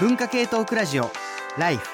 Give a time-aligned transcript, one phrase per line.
[0.00, 1.08] 文化系トークラジオ
[1.56, 1.88] ライフ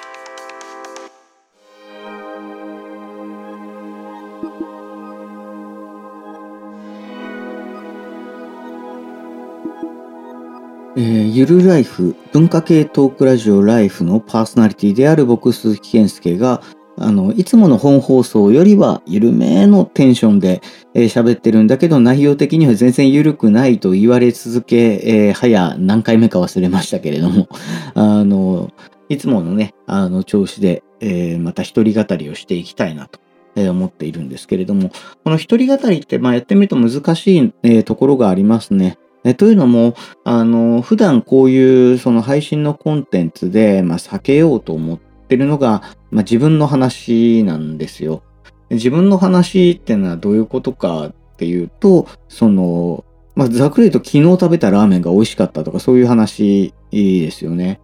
[10.96, 16.62] えーゆるライフ文化系トークラジオライフのパーソナリティである僕鈴木健介が
[17.00, 20.60] あのいつもの本放送よりは緩めのテンションで
[20.92, 27.48] えー喋、ってるんだけど内容的には全然緩くないと言われ続け、えー早何回目か忘れましたけれども
[27.94, 28.70] あの
[29.08, 33.18] いつものねあの調子で、えーまた一人語りをしていきたいなと。
[33.56, 34.92] え思っているんですけれども、
[35.24, 38.96] この一人語りって、まあ、やってみると難しい、えところがありますね。
[39.24, 48.24] えというのも、あの、普段こういうその配信のコンテンツで、まあ、避けようと思ってってるのが、まあ、自分の話なんですよ。
[48.70, 53.04] 自分の話ってのはどういうことかっていうと、その、
[53.36, 57.80] まあ、ざっくり言うと昨日食べたラーメンが美味しかったとかそういう話ですよね。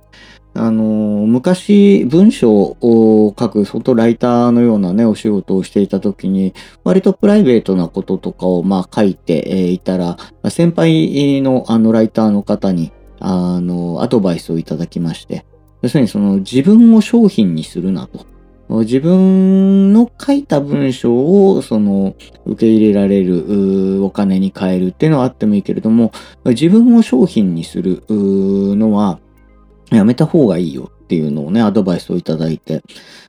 [0.55, 0.83] あの、
[1.29, 6.53] 昔文章を書くフォトライターのようなね、お仕事をしていた時に、
[6.83, 10.17] 割とプライベートなこととかをまあ書いてえーいたら、
[10.51, 15.47] 先輩のあのライターの方にあのアドバイスをいただきまして、
[15.83, 18.27] 要するにその自分を商品にするなと。
[18.69, 26.11] 自分の書いた文章をその受け入れられるお金に変えるっていうのはあってもいいけれども、
[26.45, 29.21] 自分を商品にするのは
[29.93, 32.83] やめた方がいいよっていうのをね、アドバイスをいただいて、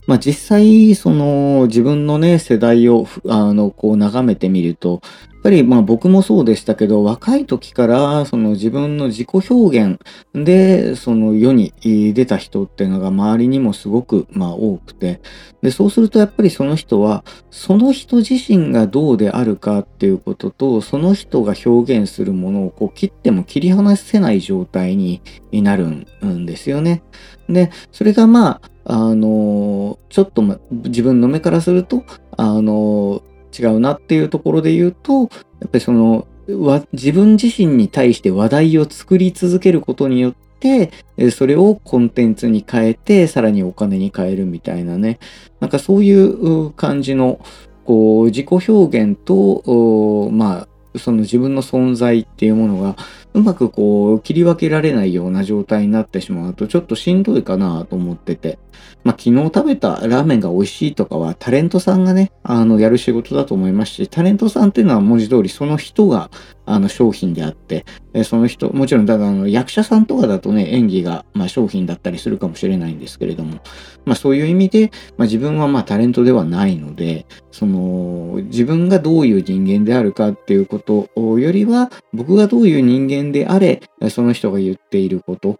[0.08, 5.02] まあ実際、その自分のね、世代をあのこう眺めてみると、
[5.48, 9.98] ぱりまあ僕もそうでしたけど、若い時からその自分の自己表現
[10.34, 15.22] でその世に出た人っていうのが周りにもすごくまあ多くて、
[15.62, 25.22] で、そうするとやっぱりその人は、その人自身がどうであるかっていうことと、その人が表現するものをこう切っても切り離せない状態に
[25.54, 27.04] なるんですよね。
[27.48, 32.04] で、それがまあ、あのちょっとま自分の目からすると、
[32.36, 33.22] あの
[33.58, 35.30] 違うなっていうところで言うと、やっ
[35.70, 45.20] ぱりその、わ自分自身に対して話題を作り続けることによって、えそれをコンテンツに変えて、さらにお金に変えるみたいなね、
[45.60, 47.40] なんかそういう感じの、
[47.86, 50.68] こう、自己表現と、まあ、
[50.98, 52.96] その自分の存在っていうものが
[53.34, 58.58] うまくこう切り分けられないような状態になってしまうとちょっとしんどいかなと思ってて、
[59.04, 66.30] まあ昨日食べたラーメンが美味しいとかはタレントさんがね、あのやる仕事だと思いますし、タレントさんっていうのは文字通りその人が
[66.68, 73.60] あの商品であって、えその人、もちろんだあの役者さんとかだとね、演技がまあ商品だったりするかもしれないんですけれども、
[74.06, 85.60] まあそういう意味で、まあ自分はまあタレントではないので、その自分がどういう人間であるかっていうことよりは、僕がどういう人間であれ、その人が言っていること、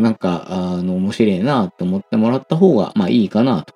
[0.00, 3.74] なんか、あの、面白いなって思ってもらった方が、まあいいかなと。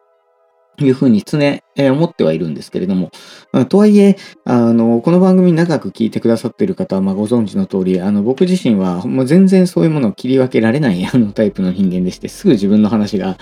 [0.81, 3.11] いうふうに常、え思ってはいるんですけれども、
[3.53, 13.39] あとはいえ、あの、この番組長く聞いてくださっている方は、まあご存知の通り、あの、僕自身はもう全然そういうものを切り分けられないあのタイプの人間でして、すぐ自分の話が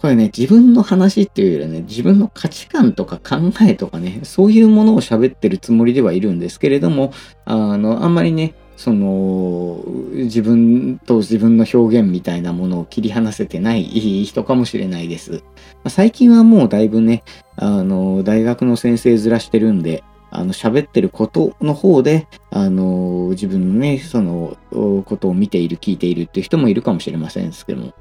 [0.00, 7.12] これね、自分の話っていうよりはね、自分の価値観とか考えとかね、そういうものを喋ってるつもりではいるんですけれども、
[7.44, 15.42] あの、あんまりね、その、自分と自分の表現みたいなものを切り離せてない人かもしれないです。
[15.82, 17.24] ま最近はもうだいぶね、
[17.56, 27.94] あの、大学の先生ずらしてるんで、あの、喋ってることの方で、あの、自分のね、その、ことを見ている、聞いているっていう人もいるかもしれませんですけども。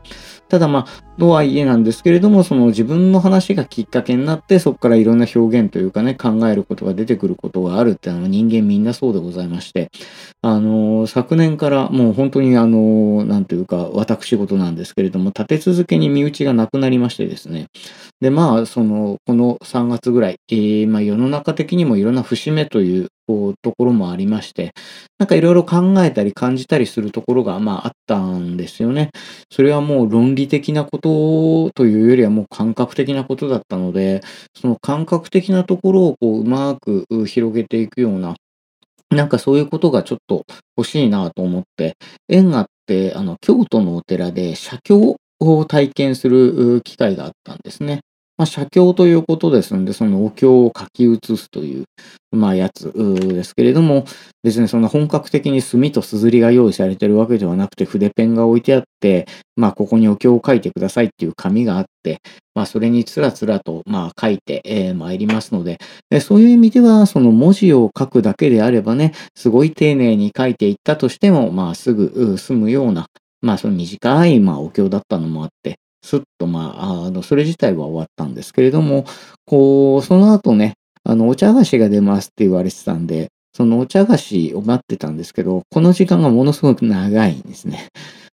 [0.49, 9.89] ただまあ、とはいえなんですけれども、その自分の話がきっかけになって、そこからいろんな表現というかね、考えることが出てくることがあるっていうのは人間みんなそうでございまして、
[10.41, 17.67] あの、昨年からもう本当にあの、なんというか、私事なんですけれども、立て続けに身内がなくなりましてですね。
[18.21, 24.71] で、まあ、その、この3月ぐらい、えーまあ世の中的にもいろんな節目という、こう、ところもありまして、
[25.19, 29.11] なんかいろいろ考えたり感じたりするところが、まああったんですよね。
[29.51, 34.21] それはもう論理的なことというよりはもう感覚的なことだったので、
[34.59, 38.35] その感覚的なところをこううまく広げていくような、
[39.11, 40.45] なんかそういうことがちょっと
[40.77, 41.95] 欲しいなと思って、
[42.29, 48.01] 縁があって、あの、京都のお寺で写経を体験する機会があったんですね。
[48.37, 51.85] まあ、写経ということですので、そのお経を書き写すという、
[52.31, 54.05] まあ、やつですけれども、
[54.43, 59.25] 別にその本格的に墨と硯が用意されているわけではなくて、筆ペンが置いてあって、
[59.55, 62.19] まあ、ここにお経を書いてくださいっていう紙があって、
[62.53, 65.79] まあ、それにつらつらと、まあ、書いて、えー参りますので、
[66.11, 73.07] でそういう意味では、その文字を書くだけであればね、すごい丁寧に書いていったとしても、まあ、すぐ済むような、
[73.41, 79.05] まあその短いまあお経だったのもあって、すっとまあ、あの、それ自体は終わったんですけれども、
[79.45, 80.73] こう、その後ね、
[81.03, 87.87] あの、お茶菓子が出ますって言われてたんで、そのお茶菓子を待ってたんですけど、この時間がものすごく長いんですね。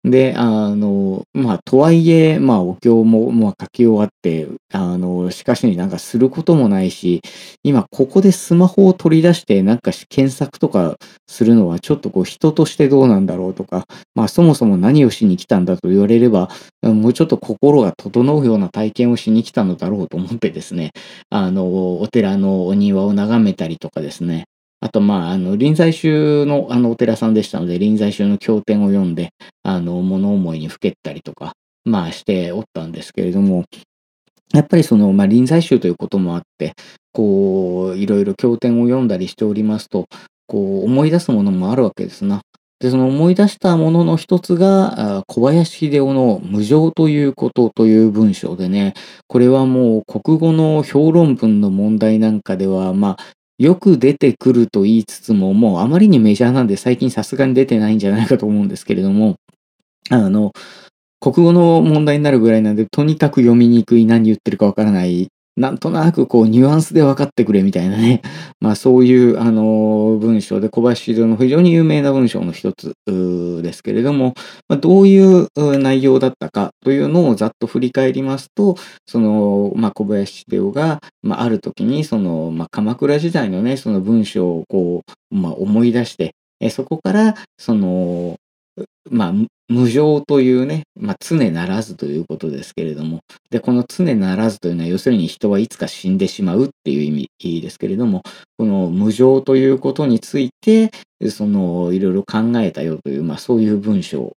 [0.04, 7.20] で、あの、まあ、とはいえ、まあ、お経も、まあ、書き終わって、あの、しかしになんかすることもないし、
[7.64, 10.96] 今、ここでスマホを取り出して、なんか検索とか
[11.26, 16.48] するのは、ちょっとこう、人としてどうなんだろうとか、まあ、そもそも何をしに来たんだと言われれば、
[16.82, 20.92] もうちょっと心が整うような体験をしに来たのだろうと思ってですね、
[21.28, 24.44] あの、お寺のお庭を眺めたりとかですね、
[24.80, 29.30] あと、まあ、あの、臨済宗の、あの、お寺さんでしたので、臨済宗の経典を読んで、
[29.64, 31.52] あの、物思いにふけったりとか、
[31.84, 33.64] まあ、しておったんですけれども、
[34.52, 36.74] やっぱりその、まあ、臨済宗ということもあって、
[37.12, 40.06] こう、いろいろ経典を読んだりしておりますと、
[40.46, 42.40] こう、思い出すものもあるわけですな。
[42.80, 48.94] で、その思い出したものの一つが、小林秀夫の無常ということという文章でね、
[49.26, 59.36] これはもう国語の評論文の問題なんかでは、まあ、よく出てくると言いつつも、もうあまりにメジャーなんで最近さすがに出てないんじゃないかと思うんですけれども、
[60.10, 60.52] あの、
[61.20, 65.28] 国語の問題になるぐらいなんで、とにかく読みにくい何言ってるかわからない
[65.58, 68.22] なんとなくこうニュアンスで分かってくれみたいなね、
[68.60, 74.34] まあそういうあの文章で小林秀の非常に有名な文章の一つですけれども、
[74.68, 78.76] まあ、どういう内容だったかというのをざっと振り返りますと、
[79.06, 85.02] その、まあ、小林秀夫が、まあ、ある時にその、まあ、鎌倉時代のね、その文章をこ
[85.32, 86.34] う、まあ、思い出して、
[86.70, 88.36] そこからその
[89.10, 89.32] まあ、
[89.68, 93.20] 無常というね、まあ、常ならずということですけれども、
[93.50, 98.22] で、この常ならずというのは、要するに人はいつか死んでしまうっていう意味ですけれども、
[98.56, 100.90] この無常ということについて、
[101.30, 104.36] その、いろいろ考えたよという、まあ、そういう文章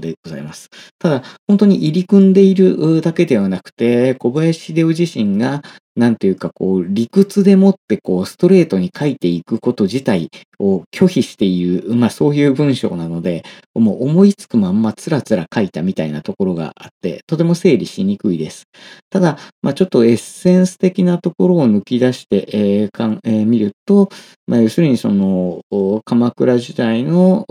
[0.00, 0.70] でございます。
[0.98, 5.62] ただ、本当に入り組んでいるだけではなくて、小林秀夫自身が、
[5.96, 10.28] なんていうか、こう、理屈でもって、こう、ストレートに書いていくこと自体
[10.58, 13.44] を拒否している、まあ、そういう文章なので、
[13.74, 18.64] もう思いつくまんまつらつら書いたみたいなところがあって、とても整理しにくいです。
[19.08, 24.08] ただ、まあ、ちょっとエッセンス的なところを抜き出して、えーかんえー、見ると、
[24.48, 25.60] まあ、要するにその、
[26.04, 27.44] 鎌倉時代の、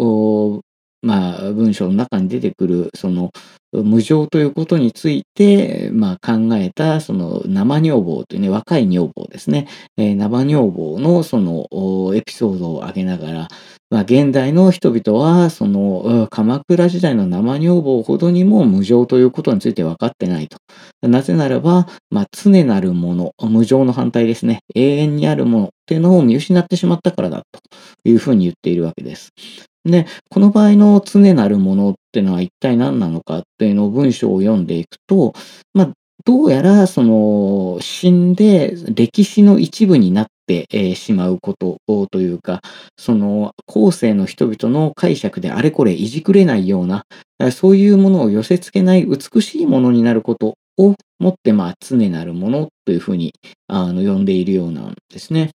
[1.04, 3.32] まあ、文章の中に出てくる、その、
[3.74, 9.68] 無常ということについて、まあ、考えた、その、生女房というね、若い女房ですね。
[9.98, 11.68] えー、生女房の、その、
[12.16, 13.48] エピソードを挙げながら、
[13.90, 20.58] まあ、現代の人々は、その、鎌倉時代の生女房ほどにも無常ということについて分かってないと。
[21.02, 24.60] なぜならば、まあ、常なるもの、無常の反対ですね。
[24.74, 27.60] 永遠にあるものっていうのを見失ってしまったからだと
[28.10, 29.32] いうふうに言っているわけです。
[29.86, 35.34] で、この場合の常なるものってのは一体何なのかっていうのを文章を読んでいくと、
[35.74, 35.92] まあ、
[36.26, 41.78] どうやらその死んで歴史の一部になってしまうこと
[42.12, 42.62] というか、
[42.98, 47.06] その後世の人々の解釈であれこれいじくれないような、
[47.52, 53.34] そういうものを寄せ付けない美しいものになることをもって、まあ、常なるものというふうに
[53.68, 55.52] あの呼んでいるようなんですね。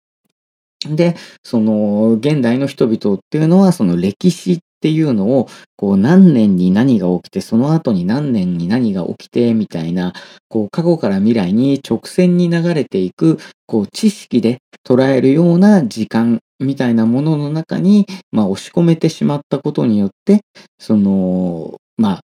[0.96, 10.14] で、その現代の人々っていうのはその歴史っていうのをこう何年に何が起きてその後に何年に何が起きてみたいな
[10.50, 20.42] こう過去から未来に直線に流れていくこう知識で捉えるような時間みたいなものの中に、まあ、押し込めてしまったことによって
[20.80, 22.20] そのまあ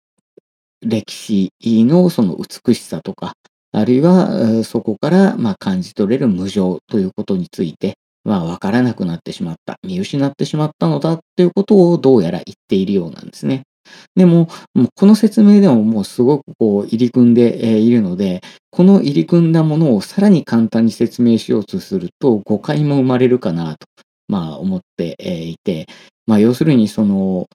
[0.82, 3.34] 歴史のその美しさとか
[3.72, 13.64] あるいはそこからまあ感じ取れる無常ということについてまあ、わからなくなってしまった、見失ってしまったのだっていうことをどうやら言っているようなんですね。
[14.16, 23.88] でも、もこの説明でももうすごくこう入り組んでいるので、この入り組んだものをさらに簡単に説明しようとすると誤解も生まれるかなと、
[24.28, 25.88] まあ思っていて、
[26.28, 27.48] まあ要するにその、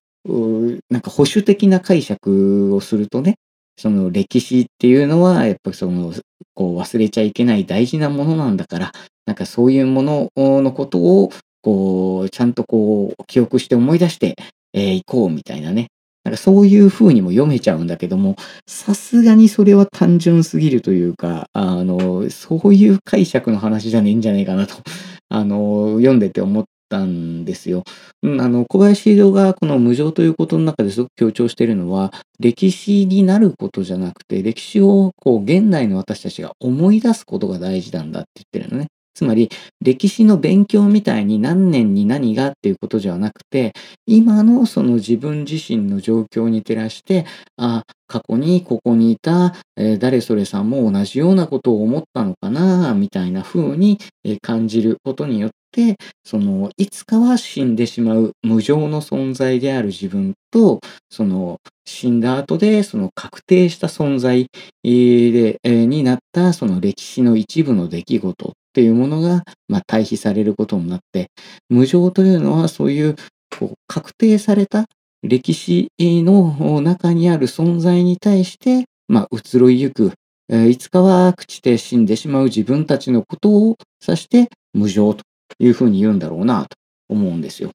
[0.91, 3.37] なんか保守的な解釈をするとね、
[3.79, 6.13] その歴史っていうのはやっぱりその
[6.55, 8.93] こう忘れちゃいけない大事なものなんだから
[9.27, 14.37] なんかそういうもののことを、こう、ちゃんとこう、記憶して思い出して、
[14.73, 15.89] えー、行こうみたいなね。
[16.27, 18.35] なんかそういう風にも読めちゃうんだけども、
[18.67, 24.75] さすがにそれは単純すぎるというか、あの、そういう解釈の話じゃねえんじゃねえかなと、
[25.31, 27.85] あの、読んでて思ったんですよ。
[28.25, 38.89] うん、あの、小林秀がこの無常ということの中ですごく強調しているのは、歴史になることじゃなくて、歴史をこう、現代の私たちが思い出すことが大事なんだって言ってるのね。
[39.17, 39.49] つまり
[39.81, 43.73] 歴史の勉強みたいに何年に何がっていうことじゃなくて
[44.05, 47.25] 今のその自分自身の状況に照らして
[47.57, 61.57] あ過去にここにいた、えー、誰それさんも同じようなことを思ったのかなみたいな風に、え、感じることによってそのいつかは死んでしまう無常の存在である自分とその
[61.87, 64.47] 死んだ後でその確定した存在
[64.83, 71.31] で、えー、になったその歴史の一部の出来事っていうものが、まあ、対比されることになって、
[71.71, 73.17] 無常というのはそういう
[73.59, 74.85] こう確定された
[75.23, 80.13] 歴史の中にある存在に対して、まあ、移ろいゆく、
[80.51, 85.25] えー、いつかは朽ちて死んでしまう自分たちのことを指して無常と
[85.59, 86.77] いうふうに言うんだろうなと。
[87.09, 87.71] 思うんですよ。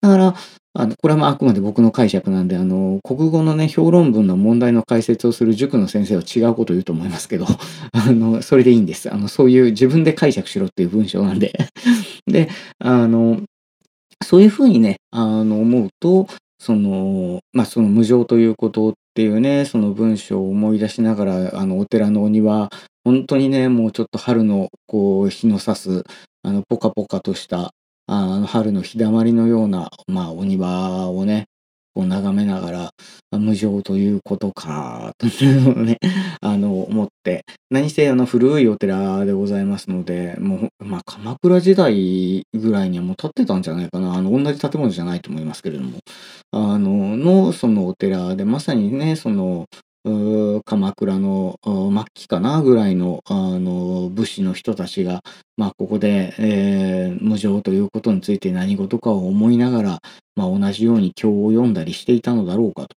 [0.00, 0.34] だから、
[0.78, 7.46] あのこれはあくまで僕の解釈なんで、あの、国語のね、評論文の問題の解説をする塾の先生は違うこと言うと思いますけど、
[7.92, 9.12] あの、それでいいんです。
[9.12, 11.52] あの、そういう自分で解釈しろっていう文章なんで。
[12.26, 13.40] で、あの、
[14.22, 16.28] そういうふうにね、あの、思うと、
[16.58, 22.70] その、まあ、その無常ということっていうね、その文章を思い出しながら、あの、お寺のお庭、
[23.04, 26.04] 本当にね、もうちょっと春の、こう、日の差す、
[26.42, 27.72] あの、ポカポカとした、
[28.06, 31.46] あの春の日だまりのような、まあ、お庭をね、
[31.96, 32.90] こう眺めながら、
[33.38, 35.96] 無常ということか、 というのをね、
[36.42, 44.14] あの、思って、何せあの古いお寺でございますので、もう、まあ、鎌倉時代ぐらいにはもう建ってたんじゃないかな。
[44.14, 45.98] あの、同じ建物じゃないと思いますけれども、
[46.52, 49.64] あの、の、そのお寺で、まさにね、その、
[50.64, 55.22] 鎌倉の末期かなぐらいのあの武士の人たちが、
[55.56, 59.98] まあ、ここで、えー、無常ということについて何事かを思いながら、
[60.36, 62.88] まあ、同じように経を読んだりしていたのだろうかと、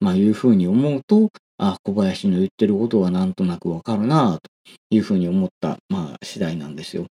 [0.00, 4.50] まあ、いうふうに思うとあ小林の言ってることはなんとなくわかるなと
[4.90, 7.06] いうふうに思った、まあ、次第なんですよ。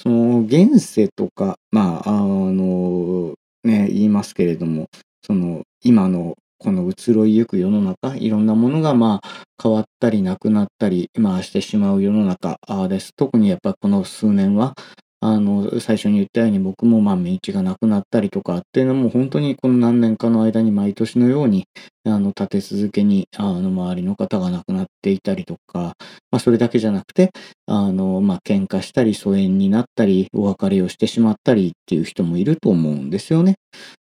[0.00, 4.88] その現世とか、まああのね、言いますけれども
[5.22, 13.14] その今のこの移ろいゆく世の中、いろんなものがまあ変わったりなくなったり、まあしてしまう世の中です。
[13.16, 14.74] 特にやっぱこの数年は、
[15.22, 21.66] あの、最初に言ったように僕もまあ身内がなくなったりとかっていうのも本当にこの何年かの間に毎年のように、
[22.04, 25.94] あの、立て続けに、あの、周りの方が亡くなっていたりとか、
[26.30, 27.30] まあそれだけじゃなくて、
[27.66, 33.56] あの、まあ喧嘩したり疎遠になったり、お別れをしてしまったりっていう人もいると思うんですよね。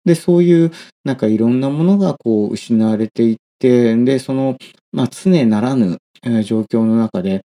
[0.04, 0.70] で、そういう
[1.04, 4.56] なんかいろんなものがこう失われていって、で、その、
[4.92, 5.98] まあ常ならぬ、
[6.44, 7.42] 状況の中で、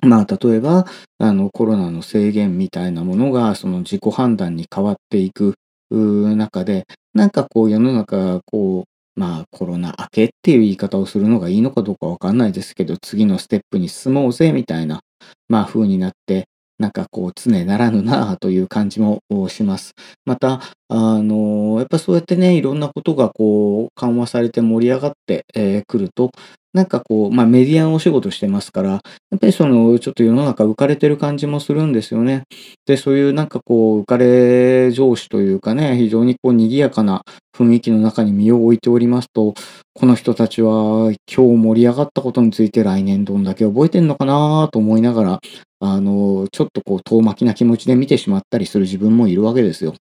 [0.00, 0.86] まあ、例えば、
[1.18, 5.54] あの、コロナの制限みたいなものが、その自己判断に変わっていく
[5.90, 15.00] 中で、なんかこう世の中がこう、まあコロナ明けっていう言い方をするのがいいのかどうかわかんないですけど、次のステップに進もうぜみたいな、
[15.48, 19.92] まあ風になって、なんかこう常ならぬなという感じもします。
[20.24, 26.30] また、あの、やっぱそうやってね、いろんなことがこう緩和されて盛り上がってく、えー、ると、
[26.74, 28.96] なんかこう、まあメディアのお仕事してますから、や
[29.36, 32.44] っぱりその、ちょっと世の中浮かれてる感じもするんですよね。
[32.86, 37.22] で、そういうなんかこう、浮かれ上司というかね、非常にこう、賑やかな
[37.54, 39.52] 雰囲気の中に身を置いておりますと、
[39.94, 45.40] この人たちは今日盛り上がったことについて来年どんだけ覚えてんのかなと思いながら、
[45.80, 49.94] あの、ちょっとこう、遠巻きな気持ちで見てしまったりする自分もいるわけですよ。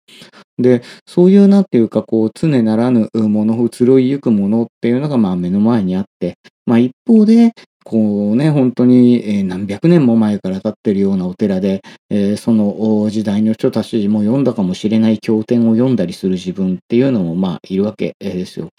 [0.60, 6.36] で、そういうなんていうか、こう、常ならぬもの、移ろいゆくものっていうのが、まあ目の前にあって、
[6.72, 7.52] まあ一方で、
[7.84, 18.70] こうね、本当に何百年も前から立ってるようなお寺で、えー、その時代の人たちも読んだかもしれない経典を読んだりする自分っていうのもまあいるわけですよ。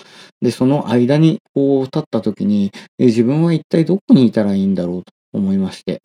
[0.41, 6.01] で、その間にこう立った時に、自分は一体どこにいたらいいんだろうと思いまして。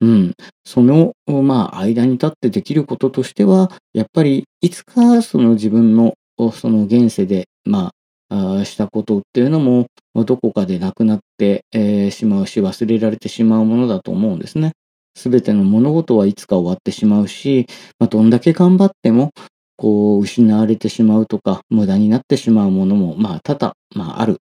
[0.00, 0.32] うん。
[0.64, 6.14] その、まあ、間に立ってできることとしては、やっぱり、いつかその自分の、
[6.54, 7.90] その現世で、ま、あ
[8.30, 14.72] したことっていうのも、どこかでなくなって、えー、しまうし、忘れられてしまうものだと思うんですね。
[15.14, 17.66] すべての物事はいつか終わってしまうし、
[17.98, 19.30] まあ、どんだけ頑張っても、
[19.76, 24.38] こう、失われてしまうとか、無駄になってしまうものも、まあ、多々、まあ、ある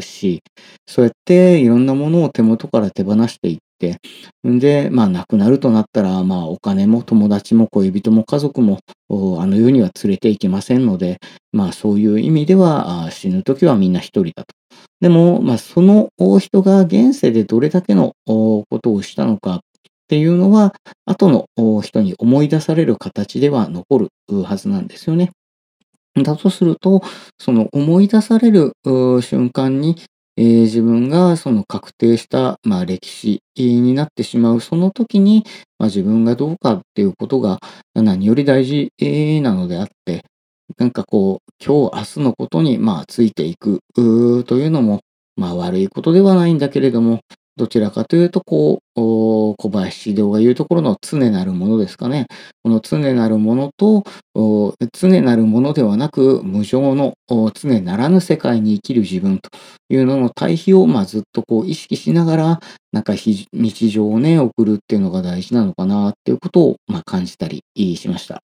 [0.00, 0.42] し、
[0.86, 3.98] そうやっていろんなものを手元から手放していって、
[4.46, 8.78] んで、まあ亡くなるとなったら、まあお金も友達も恋人も家族も
[9.10, 11.18] あの世には連れて行けませんので、
[11.52, 14.54] まあそういう意味では死ぬ時はみんな一人だと。
[15.00, 19.60] でも、まあその人が現世でどれだけのことをしたのかっ
[20.06, 20.74] ていうのは、
[21.04, 24.08] 後の人に思い出される形では残る
[24.44, 25.32] はずなんですよね。
[26.16, 27.02] だとすると、
[27.38, 28.72] その思い出される
[29.22, 29.96] 瞬間に、
[30.36, 35.44] えー自分がその確定した、まあ、歴史になってしまうその時に、
[35.78, 37.58] まあ、自分がどうかっていうことが
[37.94, 38.90] 何より大事
[39.42, 40.24] なのであって
[40.78, 44.00] なんかこう今日明日のことにまあついていくと
[44.56, 45.00] いうのも
[45.36, 47.20] まあ悪いことではないんだけれども
[47.56, 52.26] どちらかというとこうお小林指導が言うところの常なるものですかね
[52.62, 59.50] この常なるものとお常なるものではなく無常のお常ならぬ世界に生きる自分と
[59.88, 62.60] いうのの対比を、まあ、ずっとこう意識しながら
[62.92, 67.62] なんか日日常をね送るっていうのが大事なのかなっていうことを、まあ、感じたり
[67.96, 68.42] しました。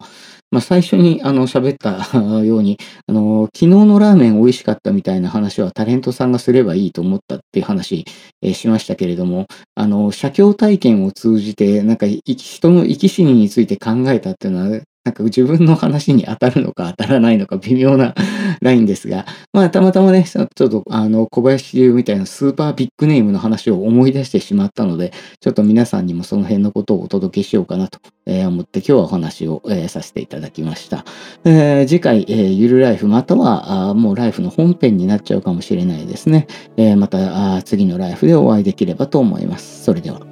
[0.51, 8.07] まあ、最初にあの喋った ようにあの昨日のラーメン美味しかったみたいな話はタレントさんがすればいいと思ったっていう話、
[8.41, 18.15] えしましたけれどもあの写経体験を通じてなんか人の生き死にについて考えたっていうのはなんか自分の話に当たるのか当たらないのか微妙な
[18.61, 31.07] ラインですが、まあたまたまね、ちょっとあの小林流みたいなスーパービッグネームの話を思い出してしまったので、ちょっと皆さんにもその辺のことをお届けしようかなと思って今日はお話を、えーさせていただきました。
[31.47, 36.49] えー次回、えーゆるライフまたはあもうライフの本編になっちゃうかもしれないですね。
[36.77, 39.85] えーまたあ次のライフでお会いできればと思います。
[39.85, 40.28] それでは。